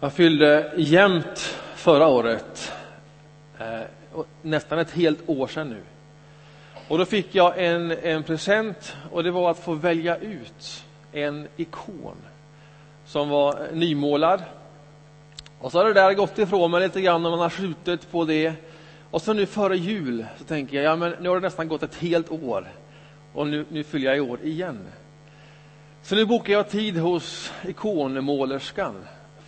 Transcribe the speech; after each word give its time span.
Jag 0.00 0.12
fyllde 0.12 0.72
jämnt 0.76 1.38
förra 1.74 2.06
året, 2.06 2.72
eh, 3.58 3.80
nästan 4.42 4.78
ett 4.78 4.90
helt 4.90 5.28
år 5.28 5.46
sedan 5.46 5.68
nu. 5.68 5.80
Och 6.88 6.98
då 6.98 7.04
fick 7.04 7.34
jag 7.34 7.64
en, 7.64 7.90
en 7.90 8.22
present 8.22 8.96
och 9.12 9.24
det 9.24 9.30
var 9.30 9.50
att 9.50 9.58
få 9.58 9.74
välja 9.74 10.16
ut 10.16 10.84
en 11.12 11.48
ikon 11.56 12.16
som 13.06 13.28
var 13.28 13.68
nymålad. 13.72 14.42
Och 15.58 15.72
så 15.72 15.78
har 15.78 15.84
det 15.84 15.92
där 15.92 16.14
gått 16.14 16.38
ifrån 16.38 16.70
mig 16.70 16.80
lite 16.80 17.00
grann 17.00 17.26
och 17.26 17.30
man 17.30 17.40
har 17.40 17.50
skjutit 17.50 18.10
på 18.10 18.24
det. 18.24 18.52
Och 19.10 19.22
så 19.22 19.32
nu 19.32 19.46
före 19.46 19.76
jul 19.76 20.26
så 20.38 20.44
tänker 20.44 20.76
jag, 20.76 20.84
ja 20.84 20.96
men 20.96 21.14
nu 21.20 21.28
har 21.28 21.36
det 21.36 21.46
nästan 21.46 21.68
gått 21.68 21.82
ett 21.82 21.96
helt 21.96 22.30
år 22.30 22.68
och 23.32 23.46
nu, 23.46 23.64
nu 23.68 23.84
fyller 23.84 24.06
jag 24.06 24.16
i 24.16 24.20
år 24.20 24.38
igen. 24.42 24.78
Så 26.02 26.14
nu 26.14 26.24
bokar 26.24 26.52
jag 26.52 26.70
tid 26.70 26.96
hos 26.96 27.52
ikonmålerskan 27.62 28.94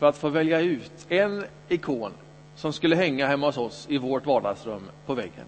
för 0.00 0.08
att 0.08 0.16
få 0.16 0.28
välja 0.28 0.60
ut 0.60 1.06
en 1.08 1.44
ikon 1.68 2.12
som 2.56 2.72
skulle 2.72 2.96
hänga 2.96 3.26
hemma 3.26 3.46
hos 3.46 3.56
oss 3.58 3.86
i 3.90 3.98
vårt 3.98 4.26
vardagsrum 4.26 4.82
på 5.06 5.14
väggen. 5.14 5.44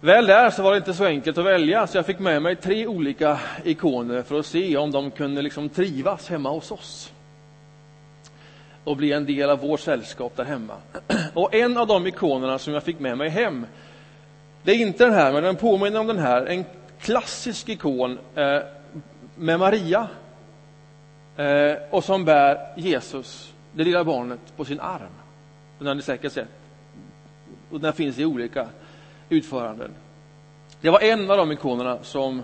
Väl 0.00 0.26
där 0.26 0.50
så 0.50 0.62
var 0.62 0.70
det 0.70 0.76
inte 0.76 0.94
så 0.94 1.04
enkelt 1.04 1.38
att 1.38 1.44
välja, 1.44 1.86
så 1.86 1.98
jag 1.98 2.06
fick 2.06 2.18
med 2.18 2.42
mig 2.42 2.56
tre 2.56 2.86
olika 2.86 3.40
ikoner 3.64 4.22
för 4.22 4.38
att 4.38 4.46
se 4.46 4.76
om 4.76 4.90
de 4.90 5.10
kunde 5.10 5.42
liksom 5.42 5.68
trivas 5.68 6.28
hemma 6.28 6.50
hos 6.50 6.70
oss 6.70 7.12
och 8.84 8.96
bli 8.96 9.12
en 9.12 9.26
del 9.26 9.50
av 9.50 9.58
vårt 9.58 9.80
sällskap 9.80 10.36
där 10.36 10.44
hemma. 10.44 10.74
Och 11.34 11.54
en 11.54 11.76
av 11.76 11.86
de 11.86 12.06
ikonerna 12.06 12.58
som 12.58 12.74
jag 12.74 12.82
fick 12.82 12.98
med 12.98 13.18
mig 13.18 13.28
hem, 13.28 13.66
det 14.62 14.72
är 14.72 14.76
inte 14.76 15.04
den 15.04 15.14
här, 15.14 15.32
men 15.32 15.42
den 15.42 15.56
påminner 15.56 16.00
om 16.00 16.06
den 16.06 16.18
här. 16.18 16.46
En 16.46 16.64
klassisk 17.00 17.68
ikon 17.68 18.18
eh, 18.34 18.58
med 19.36 19.58
Maria 19.58 20.08
Eh, 21.36 21.76
och 21.90 22.04
som 22.04 22.24
bär 22.24 22.72
Jesus, 22.76 23.52
det 23.72 23.84
lilla 23.84 24.04
barnet, 24.04 24.40
på 24.56 24.64
sin 24.64 24.80
arm. 24.80 25.12
Den 25.78 25.86
har 25.88 25.94
ni 25.94 26.02
säkert 26.02 26.32
sett. 26.32 26.48
Och 27.70 27.80
den 27.80 27.92
finns 27.92 28.18
i 28.18 28.24
olika 28.24 28.68
utföranden. 29.28 29.90
Det 30.80 30.90
var 30.90 31.00
en 31.00 31.30
av 31.30 31.36
de 31.36 31.52
ikonerna 31.52 31.98
som 32.02 32.42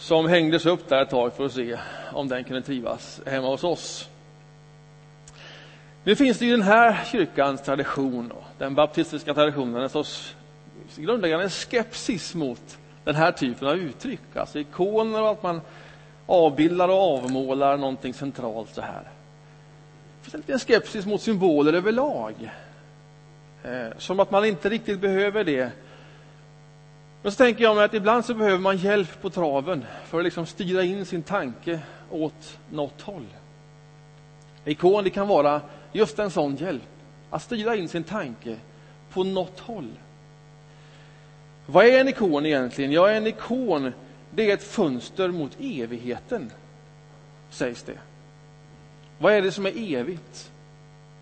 som 0.00 0.28
hängdes 0.28 0.66
upp 0.66 0.88
där 0.88 1.02
ett 1.02 1.10
tag 1.10 1.32
för 1.32 1.46
att 1.46 1.52
se 1.52 1.78
om 2.12 2.28
den 2.28 2.44
kunde 2.44 2.62
trivas 2.62 3.20
hemma 3.26 3.48
hos 3.48 3.64
oss. 3.64 4.08
Nu 6.04 6.16
finns 6.16 6.38
det 6.38 6.46
i 6.46 6.50
den 6.50 6.62
här 6.62 7.04
kyrkans 7.04 7.62
tradition, 7.62 8.32
den 8.58 8.74
baptistiska 8.74 9.34
traditionen, 9.34 9.82
en 9.82 9.88
sorts 9.88 10.36
grundläggande 10.96 11.50
skepsis 11.50 12.34
mot 12.34 12.78
den 13.04 13.14
här 13.14 13.32
typen 13.32 13.68
av 13.68 13.76
uttryck, 13.76 14.36
alltså 14.36 14.58
ikoner 14.58 15.22
och 15.22 15.30
att 15.30 15.42
man 15.42 15.60
avbildar 16.30 16.88
och 16.88 17.14
avmålar 17.14 17.76
någonting 17.76 18.14
centralt 18.14 18.74
så 18.74 18.80
här. 18.80 19.02
Det 20.24 20.30
finns 20.30 20.48
en 20.48 20.58
skepsis 20.58 21.06
mot 21.06 21.22
symboler 21.22 21.72
överlag. 21.72 22.50
Eh, 23.64 23.98
som 23.98 24.20
att 24.20 24.30
man 24.30 24.44
inte 24.44 24.68
riktigt 24.68 25.00
behöver 25.00 25.44
det. 25.44 25.70
Men 27.22 27.32
så 27.32 27.36
tänker 27.36 27.62
jag 27.64 27.76
mig 27.76 27.84
att 27.84 27.94
ibland 27.94 28.24
så 28.24 28.34
behöver 28.34 28.58
man 28.58 28.76
hjälp 28.76 29.22
på 29.22 29.30
traven 29.30 29.84
för 30.04 30.18
att 30.18 30.24
liksom 30.24 30.46
styra 30.46 30.82
in 30.82 31.06
sin 31.06 31.22
tanke 31.22 31.80
åt 32.10 32.58
något 32.70 33.00
håll. 33.00 33.26
Ikon, 34.64 35.04
det 35.04 35.10
kan 35.10 35.28
vara 35.28 35.60
just 35.92 36.18
en 36.18 36.30
sån 36.30 36.56
hjälp. 36.56 36.82
Att 37.30 37.42
styra 37.42 37.76
in 37.76 37.88
sin 37.88 38.04
tanke 38.04 38.56
på 39.12 39.24
något 39.24 39.60
håll. 39.60 39.90
Vad 41.66 41.86
är 41.86 42.00
en 42.00 42.08
ikon 42.08 42.46
egentligen? 42.46 42.92
Ja, 42.92 43.10
en 43.10 43.26
ikon 43.26 43.92
det 44.30 44.50
är 44.50 44.54
ett 44.54 44.62
fönster 44.62 45.28
mot 45.28 45.56
evigheten, 45.60 46.50
sägs 47.50 47.82
det. 47.82 47.98
Vad 49.18 49.32
är 49.32 49.42
det 49.42 49.52
som 49.52 49.66
är 49.66 49.94
evigt? 49.94 50.52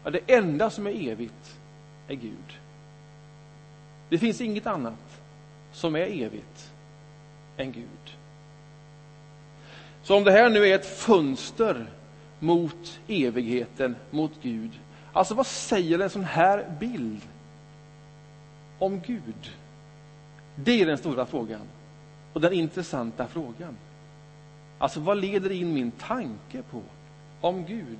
Ja, 0.04 0.10
det 0.10 0.20
enda 0.26 0.70
som 0.70 0.86
är 0.86 1.08
evigt 1.10 1.58
är 2.08 2.14
Gud. 2.14 2.58
Det 4.08 4.18
finns 4.18 4.40
inget 4.40 4.66
annat 4.66 5.20
som 5.72 5.96
är 5.96 6.22
evigt 6.22 6.72
än 7.56 7.72
Gud. 7.72 8.16
Så 10.02 10.16
om 10.16 10.24
det 10.24 10.32
här 10.32 10.50
nu 10.50 10.66
är 10.66 10.74
ett 10.74 10.98
fönster 10.98 11.86
mot 12.38 13.00
evigheten, 13.08 13.96
mot 14.10 14.32
Gud. 14.42 14.70
Alltså 15.12 15.34
vad 15.34 15.46
säger 15.46 15.98
en 15.98 16.10
sån 16.10 16.24
här 16.24 16.76
bild 16.80 17.20
om 18.78 19.00
Gud? 19.00 19.52
Det 20.54 20.80
är 20.80 20.86
den 20.86 20.98
stora 20.98 21.26
frågan 21.26 21.60
och 22.32 22.40
den 22.40 22.52
intressanta 22.52 23.26
frågan. 23.26 23.76
Alltså 24.78 25.00
vad 25.00 25.18
leder 25.18 25.52
in 25.52 25.74
min 25.74 25.90
tanke 25.90 26.62
på 26.70 26.82
om 27.40 27.64
Gud? 27.64 27.98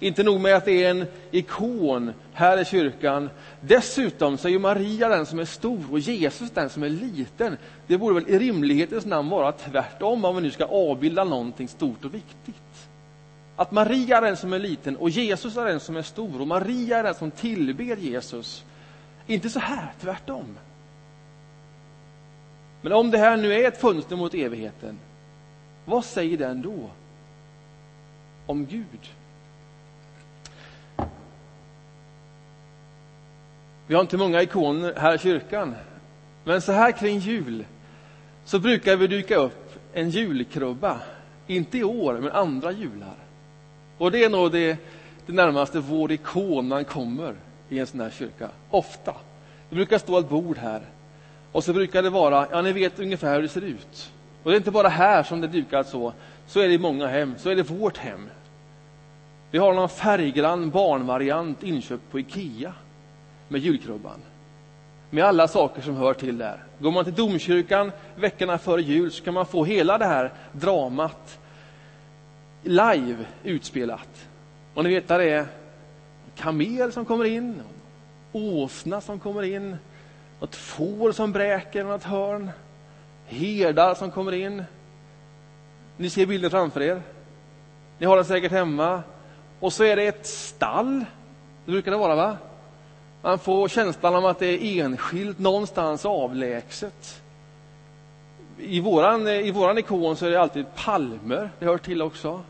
Inte 0.00 0.22
nog 0.22 0.40
med 0.40 0.56
att 0.56 0.64
det 0.64 0.84
är 0.84 0.90
en 0.90 1.06
ikon 1.30 2.12
här 2.32 2.60
i 2.60 2.64
kyrkan. 2.64 3.30
Dessutom 3.60 4.38
så 4.38 4.48
är 4.48 4.52
ju 4.52 4.58
Maria 4.58 5.08
den 5.08 5.26
som 5.26 5.38
är 5.38 5.44
stor 5.44 5.92
och 5.92 5.98
Jesus 5.98 6.50
den 6.50 6.70
som 6.70 6.82
är 6.82 6.88
liten. 6.88 7.56
Det 7.86 7.98
borde 7.98 8.14
väl 8.14 8.28
i 8.28 8.38
rimlighetens 8.38 9.06
namn 9.06 9.30
vara 9.30 9.52
tvärtom 9.52 10.24
om 10.24 10.36
vi 10.36 10.42
nu 10.42 10.50
ska 10.50 10.64
avbilda 10.64 11.24
någonting 11.24 11.68
stort 11.68 12.04
och 12.04 12.14
viktigt. 12.14 12.88
Att 13.56 13.72
Maria 13.72 14.16
är 14.16 14.22
den 14.22 14.36
som 14.36 14.52
är 14.52 14.58
liten 14.58 14.96
och 14.96 15.10
Jesus 15.10 15.56
är 15.56 15.64
den 15.64 15.80
som 15.80 15.96
är 15.96 16.02
stor 16.02 16.40
och 16.40 16.46
Maria 16.46 16.98
är 16.98 17.02
den 17.02 17.14
som 17.14 17.30
tillber 17.30 17.96
Jesus. 17.96 18.64
Inte 19.26 19.50
så 19.50 19.58
här, 19.58 19.92
tvärtom. 20.00 20.56
Men 22.80 22.92
om 22.92 23.10
det 23.10 23.18
här 23.18 23.36
nu 23.36 23.52
är 23.52 23.68
ett 23.68 23.80
fönster 23.80 24.16
mot 24.16 24.34
evigheten, 24.34 24.98
vad 25.84 26.04
säger 26.04 26.38
den 26.38 26.62
då 26.62 26.90
om 28.46 28.66
Gud? 28.66 29.10
Vi 33.86 33.94
har 33.94 34.00
inte 34.00 34.16
många 34.16 34.42
ikoner 34.42 34.94
här 34.96 35.14
i 35.14 35.18
kyrkan, 35.18 35.74
men 36.44 36.60
så 36.60 36.72
här 36.72 36.92
kring 36.92 37.18
jul 37.18 37.64
så 38.44 38.58
brukar 38.58 38.96
vi 38.96 39.06
dyka 39.06 39.36
upp 39.36 39.74
en 39.92 40.10
julkrubba. 40.10 41.00
Inte 41.46 41.78
i 41.78 41.84
år, 41.84 42.18
men 42.20 42.32
andra 42.32 42.72
jular. 42.72 43.14
Och 43.98 44.10
det 44.10 44.24
är 44.24 44.30
nog 44.30 44.52
det, 44.52 44.78
det 45.26 45.32
närmaste 45.32 45.80
vår 45.80 46.12
ikon 46.12 46.68
man 46.68 46.84
kommer 46.84 47.34
i 47.68 47.78
en 47.78 47.86
sån 47.86 48.00
här 48.00 48.10
kyrka. 48.10 48.48
Ofta. 48.70 49.14
Det 49.68 49.74
brukar 49.74 49.98
stå 49.98 50.18
ett 50.18 50.28
bord 50.28 50.58
här 50.58 50.82
och 51.52 51.64
så 51.64 51.72
brukar 51.72 52.02
det 52.02 52.10
vara, 52.10 52.46
ja 52.50 52.62
ni 52.62 52.72
vet 52.72 52.98
ungefär 52.98 53.34
hur 53.34 53.42
det 53.42 53.48
ser 53.48 53.64
ut. 53.64 54.12
Och 54.42 54.50
det 54.50 54.54
är 54.54 54.58
inte 54.58 54.70
bara 54.70 54.88
här 54.88 55.22
som 55.22 55.40
det 55.40 55.46
är 55.46 55.52
dukat 55.52 55.88
så, 55.88 56.12
så 56.46 56.60
är 56.60 56.68
det 56.68 56.74
i 56.74 56.78
många 56.78 57.06
hem, 57.06 57.34
så 57.38 57.50
är 57.50 57.56
det 57.56 57.62
vårt 57.62 57.96
hem. 57.96 58.28
Vi 59.50 59.58
har 59.58 59.74
någon 59.74 59.88
färggrann 59.88 60.70
barnvariant 60.70 61.62
inköpt 61.62 62.10
på 62.10 62.20
Ikea 62.20 62.72
med 63.48 63.60
julkrubban. 63.60 64.20
Med 65.10 65.24
alla 65.24 65.48
saker 65.48 65.82
som 65.82 65.96
hör 65.96 66.14
till 66.14 66.38
där. 66.38 66.64
Går 66.78 66.90
man 66.90 67.04
till 67.04 67.14
domkyrkan 67.14 67.92
veckorna 68.16 68.58
före 68.58 68.82
jul 68.82 69.12
så 69.12 69.24
kan 69.24 69.34
man 69.34 69.46
få 69.46 69.64
hela 69.64 69.98
det 69.98 70.04
här 70.04 70.32
dramat 70.52 71.38
live 72.62 73.24
utspelat. 73.44 74.28
Och 74.74 74.84
ni 74.84 74.94
vet, 74.94 75.08
där 75.08 75.20
är 75.20 75.46
kamel 76.36 76.92
som 76.92 77.04
kommer 77.04 77.24
in, 77.24 77.62
åsna 78.32 79.00
som 79.00 79.20
kommer 79.20 79.42
in, 79.42 79.76
något 80.40 80.56
får 80.56 81.12
som 81.12 81.32
bräker 81.32 81.80
i 81.80 81.84
något 81.84 82.04
hörn, 82.04 82.50
herdar 83.26 83.94
som 83.94 84.10
kommer 84.10 84.32
in. 84.32 84.64
Ni 85.96 86.10
ser 86.10 86.26
bilden 86.26 86.50
framför 86.50 86.82
er. 86.82 87.02
Ni 87.98 88.06
har 88.06 88.16
den 88.16 88.24
säkert 88.24 88.52
hemma. 88.52 89.02
Och 89.60 89.72
så 89.72 89.84
är 89.84 89.96
det 89.96 90.06
ett 90.06 90.26
stall, 90.26 91.04
det 91.64 91.70
brukar 91.70 91.90
det 91.90 91.96
vara 91.96 92.14
va? 92.14 92.36
Man 93.22 93.38
får 93.38 93.68
känslan 93.68 94.14
av 94.14 94.26
att 94.26 94.38
det 94.38 94.46
är 94.46 94.84
enskilt, 94.84 95.38
någonstans 95.38 96.06
avlägset. 96.06 97.22
I 98.58 98.80
våran, 98.80 99.28
I 99.28 99.50
våran 99.50 99.78
ikon 99.78 100.16
så 100.16 100.26
är 100.26 100.30
det 100.30 100.40
alltid 100.40 100.66
palmer, 100.74 101.50
det 101.58 101.66
hör 101.66 101.78
till 101.78 102.02
också. 102.02 102.42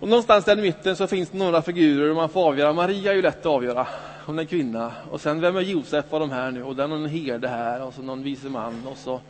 Och 0.00 0.08
någonstans 0.08 0.44
där 0.44 0.58
i 0.58 0.62
mitten 0.62 0.96
så 0.96 1.06
finns 1.06 1.30
det 1.30 1.38
några 1.38 1.62
figurer 1.62 2.10
och 2.10 2.16
man 2.16 2.28
får 2.28 2.46
avgöra. 2.46 2.72
Maria 2.72 3.10
är 3.10 3.16
ju 3.16 3.22
lätt 3.22 3.40
att 3.40 3.46
avgöra, 3.46 3.86
hon 4.30 4.38
är 4.38 4.44
kvinna. 4.44 4.92
Och 5.10 5.20
sen 5.20 5.40
vem 5.40 5.56
är 5.56 5.60
Josef 5.60 6.12
av 6.12 6.20
de 6.20 6.30
här 6.30 6.50
nu? 6.50 6.62
Och 6.62 6.76
den 6.76 6.92
är 6.92 6.96
någon 6.96 7.08
herde 7.08 7.48
här 7.48 7.82
och 7.82 7.94
så 7.94 8.02
någon 8.02 8.22
vise 8.22 8.48
man 8.48 8.86
och 8.86 8.96
så, 8.96 9.20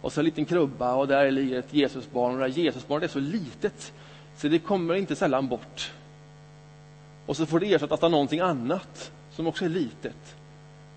och 0.00 0.12
så 0.12 0.20
en 0.20 0.24
liten 0.24 0.44
krubba 0.44 0.94
och 0.94 1.08
där 1.08 1.30
ligger 1.30 1.58
ett 1.58 1.74
Jesusbarn. 1.74 2.32
Och 2.32 2.38
det 2.38 2.44
här 2.44 2.58
Jesusbarnet 2.58 3.04
är 3.04 3.12
så 3.12 3.20
litet 3.20 3.92
så 4.36 4.48
det 4.48 4.58
kommer 4.58 4.94
inte 4.94 5.16
sällan 5.16 5.48
bort. 5.48 5.92
Och 7.26 7.36
så 7.36 7.46
får 7.46 7.60
det 7.60 7.74
ersättas 7.74 8.02
av 8.02 8.10
någonting 8.10 8.40
annat 8.40 9.12
som 9.30 9.46
också 9.46 9.64
är 9.64 9.68
litet. 9.68 10.36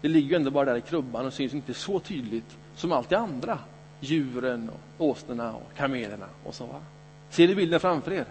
Det 0.01 0.07
ligger 0.07 0.29
ju 0.29 0.35
ändå 0.35 0.51
bara 0.51 0.65
där 0.65 0.75
i 0.75 0.81
krubban 0.81 1.25
och 1.25 1.33
syns 1.33 1.53
inte 1.53 1.73
så 1.73 1.99
tydligt 1.99 2.57
som 2.75 2.91
allt 2.91 3.09
det 3.09 3.17
andra. 3.17 3.59
Djuren, 3.99 4.69
och 4.69 5.05
åsnorna 5.07 5.53
och 5.53 5.77
kamelerna 5.77 6.27
och 6.43 6.53
så. 6.53 6.65
Va? 6.65 6.81
Ser 7.29 7.47
ni 7.47 7.55
bilden 7.55 7.79
framför 7.79 8.13
er? 8.13 8.25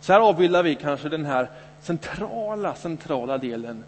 Så 0.00 0.12
här 0.12 0.20
avbildar 0.20 0.62
vi 0.62 0.74
kanske 0.74 1.08
den 1.08 1.24
här 1.24 1.50
centrala, 1.84 2.74
centrala 2.74 3.38
delen 3.38 3.84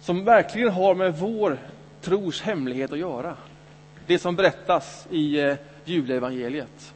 som 0.00 0.24
verkligen 0.24 0.70
har 0.70 0.94
med 0.94 1.18
vår 1.18 1.58
tros 2.00 2.42
hemlighet 2.42 2.92
att 2.92 2.98
göra. 2.98 3.36
Det 4.06 4.18
som 4.18 4.36
berättas 4.36 5.06
i 5.10 5.40
eh, 5.40 5.56
julevangeliet. 5.84 6.94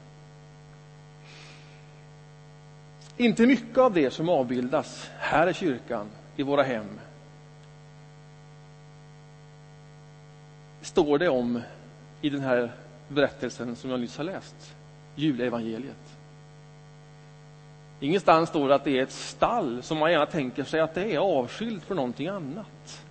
Inte 3.16 3.46
mycket 3.46 3.78
av 3.78 3.92
det 3.92 4.10
som 4.10 4.28
avbildas 4.28 5.10
här 5.18 5.48
i 5.48 5.54
kyrkan, 5.54 6.06
i 6.36 6.42
våra 6.42 6.62
hem, 6.62 7.00
står 10.80 11.18
det 11.18 11.28
om 11.28 11.60
i 12.20 12.30
den 12.30 12.40
här 12.40 12.72
berättelsen 13.08 13.76
som 13.76 13.90
jag 13.90 14.00
nyss 14.00 14.16
har 14.16 14.24
läst, 14.24 14.74
julevangeliet. 15.14 16.16
Ingenstans 18.04 18.48
står 18.48 18.68
det 18.68 18.74
att 18.74 18.84
det 18.84 18.98
är 18.98 19.02
ett 19.02 19.12
stall 19.12 19.82
som 19.82 19.98
man 19.98 20.12
gärna 20.12 20.26
tänker 20.26 20.64
sig 20.64 20.80
att 20.80 20.94
det 20.94 21.14
är 21.14 21.18
avskilt 21.18 21.84
från 21.84 21.96
någonting 21.96 22.28
annat. 22.28 23.04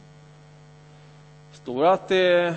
Det 1.51 1.57
står 1.57 1.85
att 1.85 2.07
det, 2.07 2.55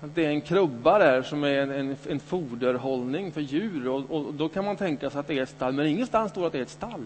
att 0.00 0.14
det 0.14 0.24
är 0.24 0.30
en 0.30 0.40
krubba 0.40 0.98
där 0.98 1.22
som 1.22 1.44
är 1.44 1.58
en, 1.58 1.70
en, 1.70 1.96
en 2.08 2.20
foderhållning 2.20 3.32
för 3.32 3.40
djur 3.40 3.88
och, 3.88 4.10
och, 4.10 4.34
då 4.34 4.48
kan 4.48 4.64
man 4.64 4.76
tänka 4.76 5.10
sig 5.10 5.20
att 5.20 5.26
det 5.26 5.38
är 5.38 5.42
ett 5.42 5.48
stall, 5.48 5.72
men 5.72 5.86
ingenstans 5.86 6.30
står 6.30 6.40
det 6.40 6.46
att 6.46 6.52
det 6.52 6.58
är 6.58 6.62
ett 6.62 6.68
stall. 6.68 7.04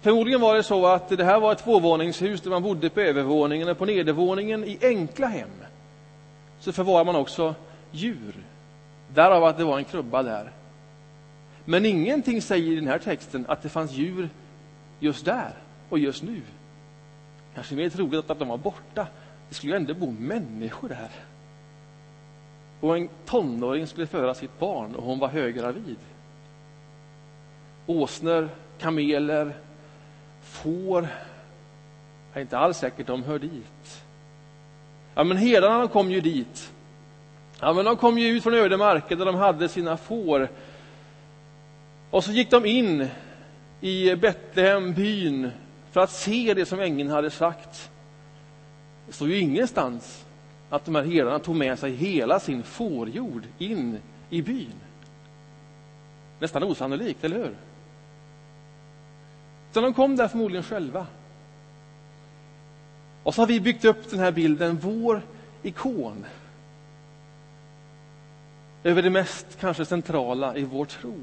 Förmodligen 0.00 0.40
var 0.40 0.54
det 0.54 0.62
så 0.62 0.86
att 0.86 1.08
det 1.08 1.24
här 1.24 1.40
var 1.40 1.52
ett 1.52 1.64
tvåvåningshus 1.64 2.40
där 2.40 2.50
man 2.50 2.62
bodde 2.62 2.90
på 2.90 3.00
övervåningen 3.00 3.68
och 3.68 3.78
på 3.78 3.84
nedervåningen 3.84 4.64
i 4.64 4.78
enkla 4.82 5.26
hem 5.26 5.50
så 6.60 6.72
förvarar 6.72 7.04
man 7.04 7.16
också 7.16 7.54
djur. 7.90 8.34
Därav 9.08 9.44
att 9.44 9.58
det 9.58 9.64
var 9.64 9.78
en 9.78 9.84
krubba 9.84 10.22
där. 10.22 10.52
Men 11.64 11.86
ingenting 11.86 12.42
säger 12.42 12.72
i 12.72 12.76
den 12.76 12.86
här 12.86 12.98
texten 12.98 13.44
att 13.48 13.62
det 13.62 13.68
fanns 13.68 13.92
djur 13.92 14.28
just 15.00 15.24
där 15.24 15.52
och 15.88 15.98
just 15.98 16.22
nu. 16.22 16.40
Kanske 17.54 17.74
mer 17.74 17.90
troligt 17.90 18.30
att 18.30 18.38
de 18.38 18.48
var 18.48 18.56
borta. 18.56 19.06
Det 19.48 19.54
skulle 19.54 19.72
ju 19.72 19.76
ändå 19.76 19.94
bo 19.94 20.10
människor 20.10 20.88
där. 20.88 21.10
Och 22.80 22.96
en 22.96 23.08
tonåring 23.26 23.86
skulle 23.86 24.06
föda 24.06 24.34
sitt 24.34 24.58
barn 24.58 24.94
och 24.94 25.02
hon 25.02 25.18
var 25.18 25.28
höggravid. 25.28 25.96
Åsnor, 27.86 28.48
kameler, 28.78 29.56
får. 30.42 31.02
Jag 32.32 32.36
är 32.36 32.40
inte 32.40 32.58
alls 32.58 32.78
säker 32.78 33.04
de 33.04 33.22
hör 33.22 33.38
dit. 33.38 34.02
Ja, 35.14 35.24
men 35.24 35.36
herdarna 35.36 35.88
kom 35.88 36.10
ju 36.10 36.20
dit. 36.20 36.72
Ja, 37.60 37.72
men 37.72 37.84
de 37.84 37.96
kom 37.96 38.18
ju 38.18 38.28
ut 38.28 38.42
från 38.42 38.54
ödemarken 38.54 39.18
där 39.18 39.26
de 39.26 39.34
hade 39.34 39.68
sina 39.68 39.96
får. 39.96 40.48
Och 42.12 42.24
så 42.24 42.32
gick 42.32 42.50
de 42.50 42.66
in 42.66 43.08
i 43.80 44.16
Betlehem, 44.16 44.94
byn, 44.94 45.50
för 45.90 46.00
att 46.00 46.10
se 46.10 46.54
det 46.54 46.66
som 46.66 46.80
ängeln 46.80 47.10
hade 47.10 47.30
sagt. 47.30 47.90
Det 49.06 49.12
står 49.12 49.28
ju 49.28 49.38
ingenstans 49.38 50.24
att 50.70 50.84
de 50.84 50.94
här 50.94 51.02
herdarna 51.02 51.38
tog 51.38 51.56
med 51.56 51.78
sig 51.78 51.94
hela 51.94 52.40
sin 52.40 52.62
fårjord 52.62 53.46
in 53.58 53.98
i 54.30 54.42
byn. 54.42 54.72
Nästan 56.38 56.62
osannolikt, 56.62 57.24
eller 57.24 57.36
hur? 57.36 57.56
Utan 59.70 59.82
de 59.82 59.94
kom 59.94 60.16
där 60.16 60.28
förmodligen 60.28 60.64
själva. 60.64 61.06
Och 63.22 63.34
så 63.34 63.42
har 63.42 63.46
vi 63.46 63.60
byggt 63.60 63.84
upp 63.84 64.10
den 64.10 64.18
här 64.18 64.32
bilden, 64.32 64.78
vår 64.82 65.22
ikon. 65.62 66.26
Över 68.84 69.02
det 69.02 69.10
mest 69.10 69.46
kanske 69.60 69.84
centrala 69.84 70.56
i 70.56 70.64
vår 70.64 70.84
tro. 70.84 71.14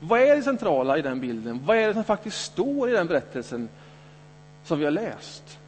Vad 0.00 0.20
är 0.20 0.36
det 0.36 0.42
centrala 0.42 0.98
i 0.98 1.02
den 1.02 1.20
bilden? 1.20 1.60
Vad 1.64 1.76
är 1.76 1.88
det 1.88 1.94
som 1.94 2.04
faktiskt 2.04 2.44
står 2.44 2.88
i 2.90 2.92
den 2.92 3.06
berättelsen 3.06 3.68
som 4.64 4.78
vi 4.78 4.84
har 4.84 4.92
läst? 4.92 5.58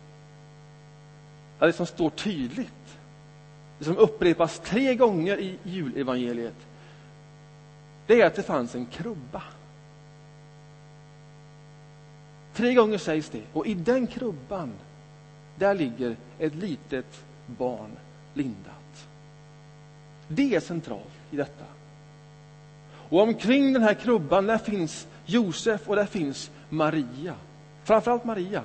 Ja, 1.58 1.67
det 1.67 1.73
som 1.73 1.87
står 1.87 2.11
tydligt, 2.11 2.99
det 3.79 3.84
som 3.84 3.96
upprepas 3.96 4.58
tre 4.58 4.94
gånger 4.94 5.40
i 5.40 5.58
julevangeliet, 5.62 6.67
det 8.06 8.20
är 8.20 8.26
att 8.26 8.34
det 8.34 8.43
fanns 8.43 8.75
en 8.75 8.87
krubba. 8.87 9.43
Tre 12.55 12.75
gånger 12.75 12.99
sägs 12.99 13.29
det. 13.29 13.43
Och 13.52 13.67
i 13.67 13.75
den 13.75 14.06
krubban, 14.06 14.73
där 15.56 15.75
ligger 15.75 16.17
ett 16.38 16.55
litet 16.55 17.25
barn 17.46 17.90
lindat. 18.34 19.06
Det 20.29 20.55
är 20.55 20.61
centralt 20.61 21.12
i 21.31 21.37
detta. 21.37 21.64
Och 23.12 23.20
omkring 23.20 23.72
den 23.72 23.82
här 23.82 23.94
krubban, 23.94 24.46
där 24.46 24.58
finns 24.58 25.06
Josef 25.26 25.88
och 25.88 25.96
där 25.96 26.06
finns 26.06 26.50
Maria. 26.68 27.34
Framförallt 27.84 28.24
Maria. 28.24 28.62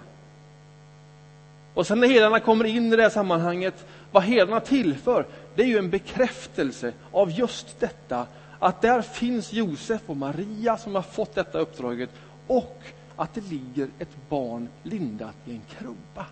Och 1.73 1.87
sen 1.87 1.99
när 1.99 2.07
herdarna 2.07 2.39
kommer 2.39 2.65
in 2.65 2.93
i 2.93 2.95
det 2.95 3.03
här 3.03 3.09
sammanhanget, 3.09 3.85
vad 4.11 4.23
herdarna 4.23 4.59
tillför, 4.59 5.25
det 5.55 5.61
är 5.61 5.67
ju 5.67 5.77
en 5.77 5.89
bekräftelse 5.89 6.93
av 7.11 7.31
just 7.31 7.79
detta, 7.79 8.27
att 8.59 8.81
där 8.81 9.01
finns 9.01 9.53
Josef 9.53 10.01
och 10.05 10.17
Maria 10.17 10.77
som 10.77 10.95
har 10.95 11.01
fått 11.01 11.35
detta 11.35 11.59
uppdraget 11.59 12.09
och 12.47 12.81
att 13.15 13.33
det 13.33 13.41
ligger 13.41 13.89
ett 13.99 14.29
barn 14.29 14.67
lindat 14.83 15.35
i 15.45 15.51
en 15.51 15.61
krubba. 15.77 16.25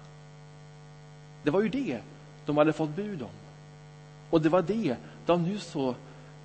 Det 1.43 1.49
var 1.49 1.61
ju 1.61 1.69
det 1.69 1.99
de 2.45 2.57
hade 2.57 2.73
fått 2.73 2.95
bud 2.95 3.21
om. 3.21 3.29
Och 4.29 4.41
det 4.41 4.49
var 4.49 4.61
det 4.61 4.95
de 5.25 5.43
nu 5.43 5.59
så 5.59 5.95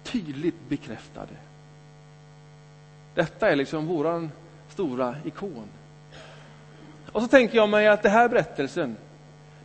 tydligt 0.03 0.69
bekräftade. 0.69 1.33
Detta 3.15 3.51
är 3.51 3.57
liksom 3.57 3.87
våran 3.87 4.31
stora 4.69 5.17
ikon. 5.25 5.69
Och 7.13 7.23
så 7.23 7.29
tänker 7.29 7.57
jag 7.57 7.69
mig 7.69 7.89
att 7.89 8.03
den 8.03 8.13
här 8.13 8.29
berättelsen, 8.29 8.97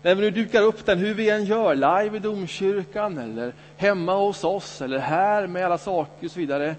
när 0.01 0.15
vi 0.15 0.21
nu 0.21 0.31
dukar 0.31 0.61
upp 0.61 0.85
den, 0.85 0.99
hur 0.99 1.13
vi 1.13 1.29
än 1.29 1.45
gör, 1.45 1.75
live 1.75 2.17
i 2.17 2.19
domkyrkan 2.19 3.17
eller 3.17 3.53
hemma 3.77 4.15
hos 4.15 4.43
oss 4.43 4.81
eller 4.81 4.99
här 4.99 5.47
med 5.47 5.65
alla 5.65 5.77
saker 5.77 6.25
och 6.25 6.31
så 6.31 6.39
vidare, 6.39 6.75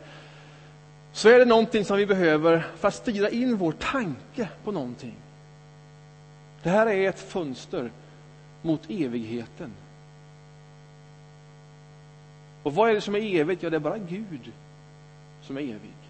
så 1.13 1.29
är 1.29 1.39
det 1.39 1.45
någonting 1.45 1.85
som 1.85 1.97
vi 1.97 2.07
behöver 2.07 2.67
för 2.77 2.89
att 2.89 2.95
styra 2.95 3.29
in 3.29 3.57
vår 3.57 3.73
tanke 3.73 4.49
på 4.65 4.73
någonting. 4.73 5.17
Det 6.62 6.71
här 6.71 6.87
är 6.87 7.09
ett 7.09 7.21
fönster 7.21 7.91
mot 8.62 8.91
evigheten. 8.91 9.73
Och 12.62 12.75
vad 12.75 12.91
är 12.91 12.95
det 12.95 13.01
som 13.01 13.15
är 13.15 13.41
evigt? 13.41 13.62
Ja, 13.62 13.71
det 13.71 13.77
är 13.77 13.81
bara 13.81 13.99
Gud 13.99 14.53
som 15.43 15.57
är 15.57 15.61
evig. 15.61 16.06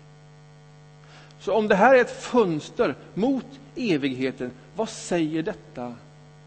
Så 1.41 1.55
om 1.55 1.69
det 1.69 1.75
här 1.75 1.94
är 1.94 2.00
ett 2.00 2.23
fönster 2.23 2.94
mot 3.15 3.47
evigheten, 3.77 4.50
vad 4.77 4.88
säger 4.88 5.43
detta 5.43 5.94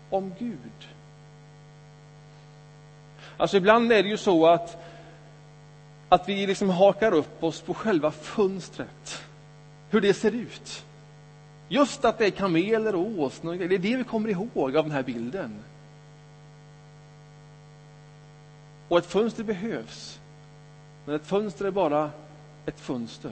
om 0.10 0.34
Gud? 0.40 0.88
Alltså 3.38 3.58
ibland 3.58 3.92
är 3.92 4.04
det 4.04 4.10
ju 4.10 4.18
så 4.18 4.48
att 4.48 4.86
att 6.10 6.30
vi 6.30 6.48
liksom 6.48 6.70
hakar 6.70 7.14
upp 7.14 7.44
oss 7.44 7.62
på 7.62 7.74
själva 7.74 8.12
fönstret, 8.12 9.24
hur 9.90 10.02
det 10.02 10.14
ser 10.14 10.32
ut. 10.32 10.86
Just 11.68 12.06
att 12.06 12.18
det 12.18 12.26
är 12.26 12.32
kameler 12.32 12.96
och 12.96 13.20
åsnor, 13.20 13.56
det 13.56 13.76
är 13.76 13.80
det 13.80 13.96
vi 13.96 14.04
kommer 14.04 14.30
ihåg 14.30 14.78
av 14.78 14.84
den 14.84 14.92
här 14.92 15.04
bilden. 15.04 15.60
Och 18.88 18.98
ett 18.98 19.06
fönster 19.06 19.44
behövs, 19.44 20.20
men 21.06 21.16
ett 21.16 21.26
fönster 21.26 21.66
är 21.66 21.72
bara 21.72 22.12
ett 22.66 22.80
fönster 22.80 23.32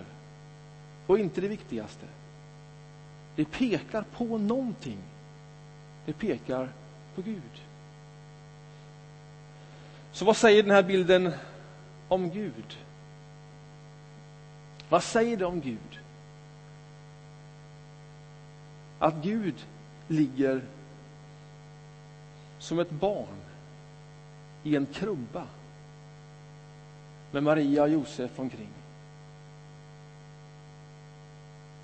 och 1.08 1.20
inte 1.20 1.42
det 1.42 1.48
viktigaste. 1.48 2.06
Det 3.36 3.46
pekar 3.46 4.06
på 4.12 4.38
någonting. 4.38 4.98
Det 6.06 6.14
pekar 6.14 6.70
på 7.16 7.22
Gud. 7.22 7.62
Så 10.12 10.26
vad 10.26 10.38
säger 10.38 10.64
den 10.64 10.72
här 10.72 10.84
bilden 10.84 11.32
om 12.08 12.30
Gud? 12.30 12.78
Vad 14.90 15.04
säger 15.04 15.38
det 15.38 15.46
om 15.46 15.62
Gud? 15.62 16.00
Att 19.00 19.16
Gud 19.16 19.66
ligger 20.08 20.62
som 22.60 22.80
ett 22.80 22.92
barn 22.92 23.38
i 24.64 24.76
en 24.76 24.86
krubba 24.86 25.48
med 27.32 27.44
Maria 27.44 27.84
och 27.84 27.90
Josef 27.90 28.40
omkring. 28.40 28.77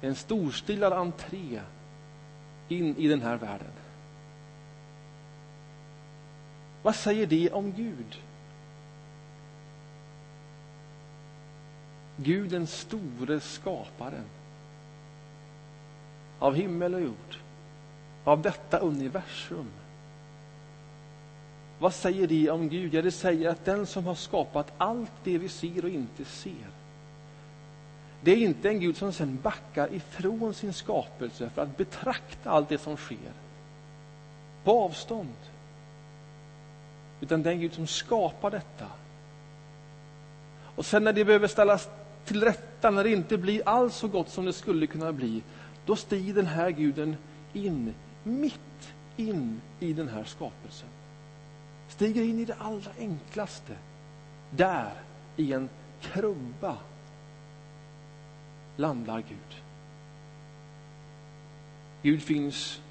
En 0.03 0.15
storstilad 0.15 0.93
entré 0.93 1.61
in 2.67 2.97
i 2.97 3.07
den 3.07 3.21
här 3.21 3.37
världen. 3.37 3.71
Vad 6.81 6.95
säger 6.95 7.25
det 7.25 7.51
om 7.51 7.71
Gud? 7.71 8.21
Gud 12.17 12.49
den 12.49 12.67
store 12.67 13.39
skaparen 13.39 14.25
av 16.39 16.55
himmel 16.55 16.93
och 16.93 17.01
jord, 17.01 17.37
av 18.23 18.41
detta 18.41 18.79
universum. 18.79 19.67
Vad 21.79 21.93
säger 21.93 22.27
det 22.27 22.49
om 22.49 22.69
Gud? 22.69 22.93
Ja, 22.93 23.01
det 23.01 23.11
säger 23.11 23.49
att 23.49 23.65
den 23.65 23.85
som 23.85 24.05
har 24.05 24.15
skapat 24.15 24.73
allt 24.77 25.11
det 25.23 25.37
vi 25.37 25.49
ser 25.49 25.83
och 25.83 25.89
inte 25.89 26.25
ser, 26.25 26.67
det 28.23 28.31
är 28.31 28.37
inte 28.37 28.69
en 28.69 28.79
Gud 28.79 28.97
som 28.97 29.13
sen 29.13 29.39
backar 29.43 29.93
ifrån 29.93 30.53
sin 30.53 30.73
skapelse 30.73 31.49
för 31.49 31.61
att 31.61 31.77
betrakta 31.77 32.49
allt 32.49 32.69
det 32.69 32.77
som 32.77 32.97
sker 32.97 33.31
på 34.63 34.83
avstånd. 34.83 35.35
Utan 37.21 37.43
det 37.43 37.49
är 37.49 37.53
en 37.53 37.59
Gud 37.59 37.73
som 37.73 37.87
skapar 37.87 38.51
detta. 38.51 38.87
Och 40.75 40.85
sen 40.85 41.03
när 41.03 41.13
det 41.13 41.25
behöver 41.25 41.47
ställas 41.47 41.89
till 42.25 42.43
rätta, 42.43 42.89
när 42.89 43.03
det 43.03 43.11
inte 43.11 43.37
blir 43.37 43.67
alls 43.67 43.95
så 43.95 44.07
gott 44.07 44.29
som 44.29 44.45
det 44.45 44.53
skulle 44.53 44.87
kunna 44.87 45.13
bli, 45.13 45.43
då 45.85 45.95
stiger 45.95 46.33
den 46.33 46.45
här 46.45 46.69
guden 46.69 47.15
in, 47.53 47.93
mitt 48.23 48.93
in 49.17 49.61
i 49.79 49.93
den 49.93 50.09
här 50.09 50.23
skapelsen. 50.23 50.89
Stiger 51.87 52.23
in 52.23 52.39
i 52.39 52.45
det 52.45 52.55
allra 52.59 52.91
enklaste. 52.99 53.73
Där, 54.49 54.91
i 55.35 55.53
en 55.53 55.69
krubba, 56.01 56.77
landar 58.75 59.23
Gud. 59.29 59.61
Gud 62.01 62.21
finns 62.23 62.81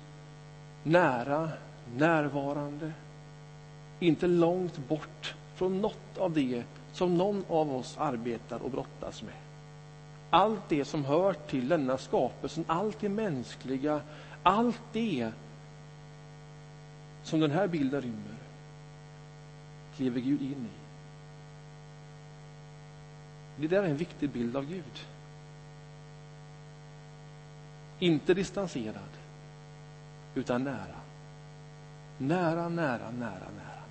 nära, 0.83 1.49
närvarande, 1.97 2.93
inte 4.01 4.27
långt 4.27 4.89
bort 4.89 5.35
från 5.55 5.81
något 5.81 6.19
av 6.19 6.33
det 6.33 6.65
som 6.93 7.19
någon 7.19 7.45
av 7.49 7.77
oss 7.77 7.97
arbetar 7.99 8.62
och 8.62 8.71
brottas 8.71 9.23
med. 9.23 9.35
Allt 10.31 10.69
det 10.69 10.85
som 10.85 11.05
hör 11.05 11.33
till 11.33 11.69
denna 11.69 11.99
skapelsen, 11.99 12.65
allt 12.67 13.01
det 13.01 13.09
mänskliga, 13.09 14.01
allt 14.43 14.81
det 14.93 15.33
som 17.23 17.41
den 17.41 17.51
här 17.51 17.69
bilden 17.69 18.01
rymmer, 18.01 18.37
kliver 19.97 20.21
Gud 20.21 20.43
in 20.43 20.69
i. 20.69 20.83
Det 23.57 23.69
där 23.69 23.83
är 23.83 23.89
en 23.89 23.97
viktig 23.97 24.31
bild 24.31 24.57
av 24.57 24.67
Gud. 24.67 25.07
Inte 28.02 28.35
distanserad, 28.35 29.11
utan 30.35 30.64
nära. 30.64 31.00
Nära, 32.18 32.68
nära, 32.68 33.11
nära, 33.11 33.11
nära. 33.11 33.50
nära. 33.56 33.82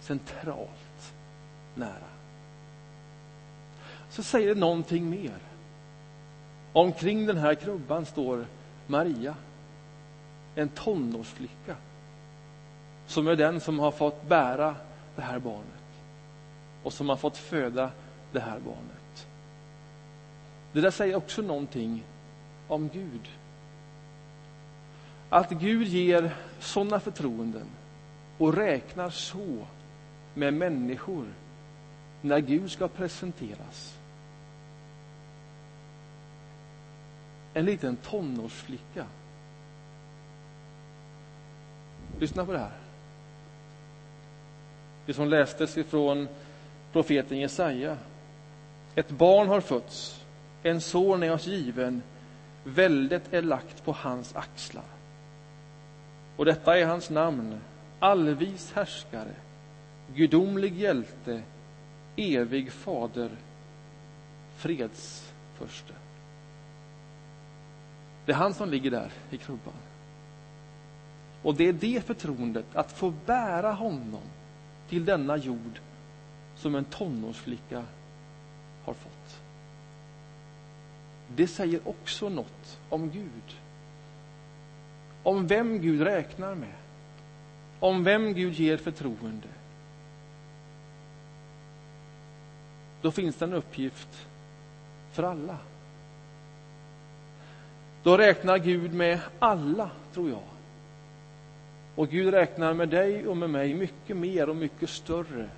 Centralt 0.00 1.12
nära. 1.74 2.10
Så 4.08 4.22
säger 4.22 4.54
det 4.54 4.60
någonting 4.60 5.10
mer. 5.10 5.38
Omkring 6.72 7.26
den 7.26 7.36
här 7.36 7.54
krubban 7.54 8.06
står 8.06 8.46
Maria, 8.86 9.34
en 10.54 10.68
tonårsflicka 10.68 11.76
som 13.06 13.28
är 13.28 13.36
den 13.36 13.60
som 13.60 13.78
har 13.78 13.90
fått 13.90 14.28
bära 14.28 14.76
det 15.16 15.22
här 15.22 15.38
barnet 15.38 16.02
och 16.82 16.92
som 16.92 17.08
har 17.08 17.16
fått 17.16 17.36
föda 17.36 17.90
det 18.32 18.40
här 18.40 18.58
barnet. 18.58 19.26
Det 20.72 20.80
där 20.80 20.90
säger 20.90 21.16
också 21.16 21.42
någonting 21.42 22.04
om 22.70 22.88
Gud. 22.88 23.28
Att 25.28 25.50
Gud 25.50 25.88
ger 25.88 26.36
sådana 26.60 27.00
förtroenden 27.00 27.66
och 28.38 28.54
räknar 28.54 29.10
så 29.10 29.66
med 30.34 30.54
människor 30.54 31.26
när 32.20 32.38
Gud 32.38 32.70
ska 32.70 32.88
presenteras. 32.88 33.98
En 37.54 37.64
liten 37.64 37.96
tonårsflicka. 37.96 39.06
Lyssna 42.18 42.46
på 42.46 42.52
det 42.52 42.58
här. 42.58 42.78
Det 45.06 45.14
som 45.14 45.28
lästes 45.28 45.78
ifrån 45.78 46.28
profeten 46.92 47.38
Jesaja. 47.38 47.96
Ett 48.94 49.10
barn 49.10 49.48
har 49.48 49.60
fötts, 49.60 50.24
en 50.62 50.80
son 50.80 51.22
är 51.22 51.32
oss 51.32 51.46
given, 51.46 52.02
väldet 52.64 53.32
är 53.32 53.42
lagt 53.42 53.84
på 53.84 53.92
hans 53.92 54.36
axlar. 54.36 54.84
Och 56.36 56.44
detta 56.44 56.78
är 56.78 56.86
hans 56.86 57.10
namn, 57.10 57.60
allvis 57.98 58.72
härskare, 58.72 59.34
gudomlig 60.14 60.78
hjälte, 60.78 61.42
evig 62.16 62.72
fader, 62.72 63.30
fredsförste. 64.56 65.92
Det 68.26 68.32
är 68.32 68.36
han 68.36 68.54
som 68.54 68.70
ligger 68.70 68.90
där 68.90 69.12
i 69.30 69.36
krubban. 69.36 69.74
Och 71.42 71.54
det 71.54 71.68
är 71.68 71.72
det 71.72 72.06
förtroendet, 72.06 72.66
att 72.74 72.92
få 72.92 73.12
bära 73.26 73.72
honom 73.72 74.22
till 74.88 75.04
denna 75.04 75.36
jord 75.36 75.80
som 76.56 76.74
en 76.74 76.84
tonårsflicka 76.84 77.84
har 78.84 78.94
fått. 78.94 79.40
Det 81.36 81.46
säger 81.46 81.80
också 81.84 82.28
något 82.28 82.78
om 82.88 83.10
Gud. 83.10 83.56
Om 85.22 85.46
vem 85.46 85.80
Gud 85.80 86.00
räknar 86.00 86.54
med. 86.54 86.74
Om 87.80 88.04
vem 88.04 88.34
Gud 88.34 88.54
ger 88.54 88.76
förtroende. 88.76 89.48
Då 93.02 93.10
finns 93.10 93.36
det 93.36 93.44
en 93.44 93.52
uppgift 93.52 94.26
för 95.12 95.22
alla. 95.22 95.58
Då 98.02 98.16
räknar 98.16 98.58
Gud 98.58 98.94
med 98.94 99.20
alla, 99.38 99.90
tror 100.12 100.30
jag. 100.30 100.42
Och 101.94 102.08
Gud 102.08 102.34
räknar 102.34 102.74
med 102.74 102.88
dig 102.88 103.26
och 103.26 103.36
med 103.36 103.50
mig 103.50 103.74
mycket 103.74 104.16
mer 104.16 104.48
och 104.48 104.56
mycket 104.56 104.90
större 104.90 105.48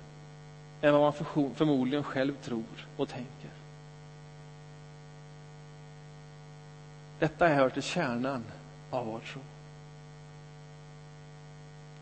än 0.81 0.93
vad 0.93 1.01
man 1.01 1.13
förmodligen 1.55 2.03
själv 2.03 2.35
tror 2.35 2.87
och 2.97 3.09
tänker. 3.09 3.52
Detta 7.23 7.47
hör 7.47 7.69
till 7.69 7.83
kärnan 7.83 8.43
av 8.89 9.05
vår 9.05 9.19
tro. 9.19 9.41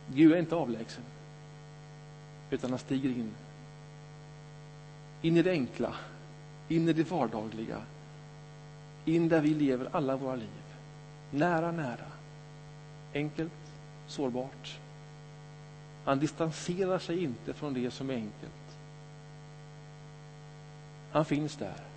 Gud 0.07 0.31
är 0.31 0.37
inte 0.37 0.55
avlägsen, 0.55 1.03
utan 2.49 2.69
han 2.69 2.79
stiger 2.79 3.09
in. 3.09 3.31
In 5.21 5.37
i 5.37 5.41
det 5.41 5.51
enkla, 5.51 5.95
in 6.67 6.89
i 6.89 6.93
det 6.93 7.11
vardagliga, 7.11 7.81
in 9.05 9.29
där 9.29 9.41
vi 9.41 9.53
lever 9.53 9.89
alla 9.91 10.15
våra 10.15 10.35
liv. 10.35 10.63
Nära, 11.31 11.71
nära. 11.71 12.11
Enkelt, 13.13 13.73
sårbart. 14.07 14.79
Han 16.05 16.19
distanserar 16.19 16.99
sig 16.99 17.23
inte 17.23 17.53
från 17.53 17.73
det 17.73 17.91
som 17.91 18.09
är 18.09 18.13
enkelt. 18.15 18.77
Han 21.11 21.25
finns 21.25 21.55
där. 21.55 21.90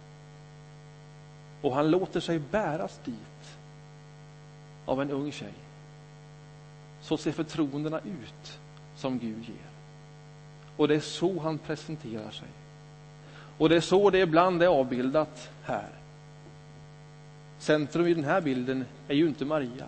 Och 1.64 1.74
han 1.74 1.90
låter 1.90 2.20
sig 2.20 2.38
bäras 2.38 3.00
dit 3.04 3.58
av 4.84 5.02
en 5.02 5.10
ung 5.10 5.32
tjej. 5.32 5.52
Så 7.00 7.16
ser 7.16 7.32
förtroendena 7.32 7.98
ut 7.98 8.58
som 8.96 9.18
Gud 9.18 9.44
ger. 9.44 9.70
Och 10.76 10.88
det 10.88 10.94
är 10.94 11.00
så 11.00 11.40
han 11.40 11.58
presenterar 11.58 12.30
sig. 12.30 12.48
Och 13.58 13.68
det 13.68 13.76
är 13.76 13.80
så 13.80 14.10
det 14.10 14.18
ibland 14.18 14.62
är 14.62 14.66
avbildat 14.66 15.50
här. 15.62 15.88
Centrum 17.58 18.06
i 18.06 18.14
den 18.14 18.24
här 18.24 18.40
bilden 18.40 18.84
är 19.08 19.14
ju 19.14 19.28
inte 19.28 19.44
Maria. 19.44 19.86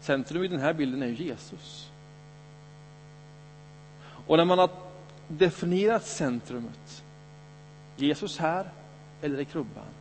Centrum 0.00 0.44
i 0.44 0.48
den 0.48 0.60
här 0.60 0.72
bilden 0.72 1.02
är 1.02 1.06
Jesus. 1.06 1.90
Och 4.26 4.36
när 4.36 4.44
man 4.44 4.58
har 4.58 4.70
definierat 5.28 6.06
centrumet, 6.06 7.04
Jesus 7.96 8.38
här 8.38 8.70
eller 9.22 9.40
i 9.40 9.44
krubban, 9.44 9.97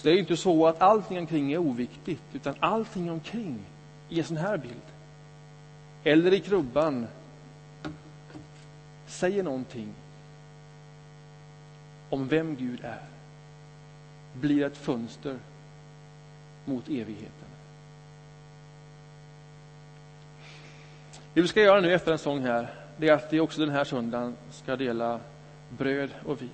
så 0.00 0.08
det 0.08 0.14
är 0.14 0.18
inte 0.18 0.36
så 0.36 0.66
att 0.66 0.82
allting 0.82 1.18
omkring 1.18 1.52
är 1.52 1.58
oviktigt, 1.58 2.22
utan 2.32 2.54
allting 2.60 3.10
omkring 3.10 3.58
i 4.08 4.18
en 4.18 4.24
sån 4.24 4.36
här 4.36 4.56
bild, 4.56 4.82
eller 6.04 6.32
i 6.32 6.40
krubban, 6.40 7.06
säger 9.06 9.42
någonting 9.42 9.94
om 12.10 12.28
vem 12.28 12.56
Gud 12.56 12.80
är 12.84 13.02
blir 14.32 14.64
ett 14.64 14.76
fönster 14.76 15.36
mot 16.64 16.88
evigheten. 16.88 17.48
Det 21.34 21.42
vi 21.42 21.48
ska 21.48 21.60
göra 21.60 21.80
nu 21.80 21.94
efter 21.94 22.12
en 22.12 22.18
sång 22.18 22.40
här, 22.40 22.74
det 22.96 23.08
är 23.08 23.12
att 23.12 23.32
vi 23.32 23.40
också 23.40 23.60
den 23.60 23.70
här 23.70 23.84
söndagen 23.84 24.36
ska 24.50 24.76
dela 24.76 25.20
bröd 25.68 26.10
och 26.24 26.42
vin. 26.42 26.50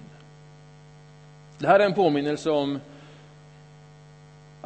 Det 1.58 1.66
här 1.66 1.80
är 1.80 1.86
en 1.86 1.94
påminnelse 1.94 2.50
om 2.50 2.80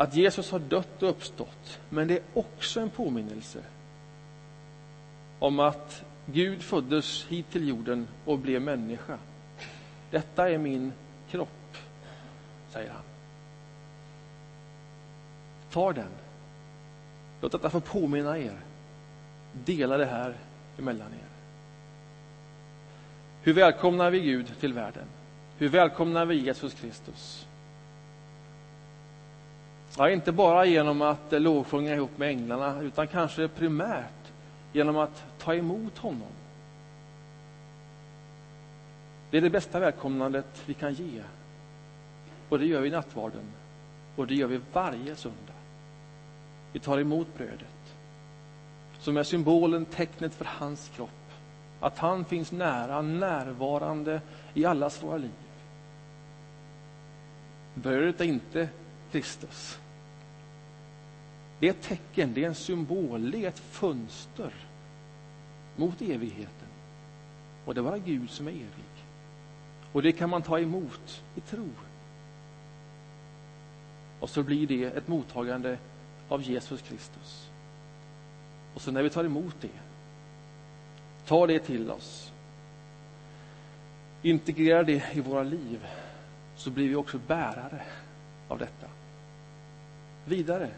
att 0.01 0.15
Jesus 0.15 0.51
har 0.51 0.59
dött 0.59 1.03
och 1.03 1.09
uppstått, 1.09 1.81
men 1.89 2.09
det 2.09 2.15
är 2.15 2.23
också 2.35 2.81
en 2.81 2.91
påminnelse 2.91 3.59
om 5.39 5.61
att 5.61 6.05
Gud 6.27 6.63
föddes 6.63 7.27
hit 7.29 7.51
till 7.51 7.69
jorden 7.69 8.09
och 8.25 8.39
blev 8.39 8.63
människa. 8.63 9.19
Detta 10.11 10.51
är 10.51 10.59
min 10.59 10.93
kropp, 11.31 11.77
säger 12.71 12.91
han. 12.91 13.03
Ta 15.71 15.93
den. 15.93 16.11
Låt 17.41 17.53
detta 17.53 17.71
få 17.71 17.81
påminna 17.81 18.39
er. 18.39 18.57
Dela 19.53 19.97
det 19.97 20.07
här 20.07 20.37
emellan 20.79 21.13
er. 21.13 21.29
Hur 23.43 23.53
välkomnar 23.53 24.11
vi 24.11 24.21
Gud 24.21 24.53
till 24.61 24.73
världen? 24.73 25.07
Hur 25.59 25.69
välkomnar 25.69 26.27
vi 26.27 26.35
Jesus 26.35 26.75
Kristus? 26.75 27.47
Ja, 29.99 30.11
inte 30.11 30.33
bara 30.33 30.65
genom 30.65 31.03
att 31.03 31.33
eh, 31.33 31.41
lovsjunga 31.41 31.95
ihop 31.95 32.19
med 32.19 32.29
änglarna, 32.29 32.83
utan 32.83 33.07
kanske 33.07 33.49
primärt 33.49 34.33
genom 34.73 34.97
att 34.97 35.25
ta 35.39 35.55
emot 35.55 35.99
honom. 35.99 36.33
Det 39.31 39.37
är 39.37 39.41
det 39.41 39.51
bästa 39.51 39.81
välkomnandet 39.81 40.63
vi 40.67 40.75
kan 40.75 40.95
ge 40.95 41.23
Och 42.49 42.59
det 42.59 42.67
gör 42.67 42.81
vi 42.81 42.89
i 42.89 42.91
nattvarden. 42.91 43.53
Och 44.17 44.27
det 44.27 44.35
gör 44.35 44.47
vi 44.47 44.61
varje 44.73 45.17
söndag. 45.17 45.53
Vi 46.73 46.81
tar 46.81 46.99
emot 46.99 47.27
brödet 47.37 47.95
som 49.01 49.17
är 49.17 49.23
symbolen, 49.23 49.85
tecknet 49.85 50.35
för 50.35 50.45
hans 50.45 50.91
kropp. 50.97 51.11
Att 51.81 51.99
han 51.99 52.25
finns 52.25 52.53
nära, 52.53 53.03
närvarande 53.03 54.21
i 54.55 54.65
allas 54.65 55.03
våra 55.03 55.17
liv. 55.17 55.31
Brödet 57.75 58.21
är 58.21 58.25
inte 58.25 58.69
Kristus. 59.13 59.79
Det 61.59 61.67
är 61.67 61.71
ett 61.71 61.83
tecken, 61.83 62.35
det 62.35 62.45
är 62.45 62.49
en 62.49 62.55
symbol, 62.55 63.31
det 63.31 63.45
är 63.45 63.49
ett 63.49 63.59
fönster 63.59 64.55
mot 65.77 66.03
evigheten. 66.03 66.69
Och 67.65 67.75
det 67.75 67.81
är 67.81 67.85
bara 67.85 67.99
Gud 67.99 68.31
som 68.31 68.47
är 68.49 68.53
evig. 68.53 68.91
Och 69.93 70.03
det 70.03 70.13
kan 70.13 70.31
man 70.31 70.43
ta 70.43 70.59
emot 70.59 71.23
i 71.37 71.41
tro. 71.41 71.69
Och 74.21 74.31
så 74.31 74.43
blir 74.43 74.67
det 74.67 74.85
ett 74.85 75.09
mottagande 75.09 75.79
av 76.29 76.43
Jesus 76.43 76.83
Kristus. 76.83 77.51
Och 78.75 78.81
så 78.81 78.91
när 78.91 79.03
vi 79.03 79.11
tar 79.11 79.25
emot 79.25 79.57
det, 79.61 79.69
tar 81.27 81.47
det 81.47 81.59
till 81.59 81.91
oss, 81.91 82.33
integrerar 84.23 84.85
det 84.85 85.05
i 85.13 85.21
våra 85.21 85.43
liv, 85.43 85.87
så 86.57 86.71
blir 86.71 86.89
vi 86.89 86.95
också 86.95 87.19
bärare 87.27 87.83
av 88.49 88.59
detta. 88.59 88.87
Vidare 90.25 90.71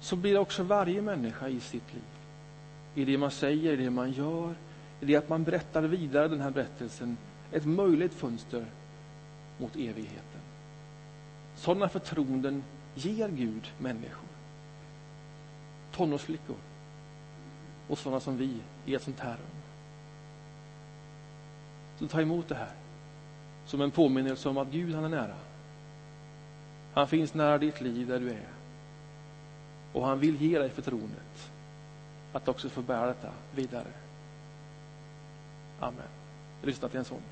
så 0.00 0.16
blir 0.16 0.38
också 0.38 0.62
varje 0.62 1.02
människa 1.02 1.48
i 1.48 1.60
sitt 1.60 1.94
liv, 1.94 2.02
i 2.94 3.04
det 3.04 3.18
man 3.18 3.30
säger, 3.30 3.72
i 3.72 3.84
det 3.84 3.90
man 3.90 4.12
gör, 4.12 4.54
i 5.00 5.06
det 5.06 5.16
att 5.16 5.28
man 5.28 5.44
berättar 5.44 5.82
vidare 5.82 6.28
den 6.28 6.40
här 6.40 6.50
berättelsen, 6.50 7.16
ett 7.52 7.64
möjligt 7.64 8.14
fönster 8.14 8.64
mot 9.58 9.76
evigheten. 9.76 10.40
Sådana 11.56 11.88
förtroenden 11.88 12.64
ger 12.94 13.28
Gud 13.28 13.72
människor. 13.78 14.28
Tonårsflickor 15.92 16.56
och 17.88 17.98
sådana 17.98 18.20
som 18.20 18.36
vi 18.36 18.56
i 18.86 18.94
ett 18.94 19.02
sånt 19.02 19.20
här 19.20 19.32
rum. 19.32 19.62
Så 21.98 22.06
ta 22.06 22.20
emot 22.20 22.48
det 22.48 22.54
här 22.54 22.72
som 23.66 23.80
en 23.80 23.90
påminnelse 23.90 24.48
om 24.48 24.58
att 24.58 24.68
Gud, 24.68 24.94
han 24.94 25.04
är 25.04 25.08
nära. 25.08 25.36
Han 26.96 27.08
finns 27.08 27.34
nära 27.34 27.58
ditt 27.58 27.80
liv 27.80 28.06
där 28.06 28.20
du 28.20 28.30
är. 28.30 28.48
Och 29.92 30.06
han 30.06 30.18
vill 30.18 30.42
ge 30.42 30.58
dig 30.58 30.70
förtroendet 30.70 31.50
att 32.32 32.48
också 32.48 32.68
få 32.68 32.82
bära 32.82 33.06
detta 33.06 33.32
vidare. 33.54 33.86
Amen. 35.80 36.08
Lyssna 36.62 36.88
till 36.88 36.98
en 36.98 37.04
sån. 37.04 37.22